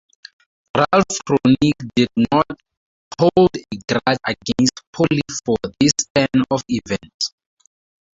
[0.75, 2.47] Ralph Kronig did not
[3.19, 7.29] hold a grudge against Pauli for this turn of events.